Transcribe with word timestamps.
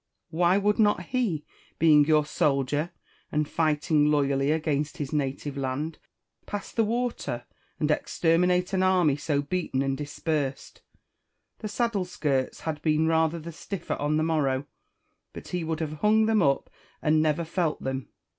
Why 0.31 0.57
would 0.57 0.79
not 0.79 1.03
he, 1.03 1.45
being 1.77 2.05
your 2.05 2.25
soldier, 2.25 2.89
and 3.31 3.47
fighting 3.47 4.07
loyally 4.09 4.49
against 4.49 4.97
his 4.97 5.13
native 5.13 5.55
land, 5.55 5.99
pass 6.47 6.71
the 6.71 6.83
water, 6.83 7.45
and 7.79 7.91
exterminate 7.91 8.73
an 8.73 8.81
army 8.81 9.15
so 9.15 9.43
beaten 9.43 9.83
and 9.83 9.95
dispersed 9.95 10.81
1 11.57 11.57
The 11.59 11.67
saddle 11.67 12.05
skirts 12.05 12.61
had 12.61 12.81
been 12.81 13.05
rather 13.05 13.37
the 13.37 13.51
stiffer 13.51 13.93
on 13.97 14.17
the 14.17 14.23
morrow, 14.23 14.65
but 15.33 15.49
he 15.49 15.63
would 15.63 15.81
have 15.81 15.93
hung 15.99 16.25
them 16.25 16.41
up 16.41 16.71
and 17.03 17.21
never 17.21 17.45
felt 17.45 17.83
them. 17.83 18.07